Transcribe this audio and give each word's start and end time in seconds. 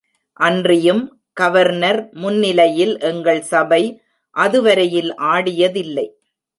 அன்றியும் 0.39 1.03
கவர்னர் 1.33 2.09
முன்னிலையில் 2.13 2.95
எங்கள் 2.99 3.41
சபை 3.41 3.83
அதுவரையில் 4.35 5.11
ஆடியதில்லை. 5.33 6.07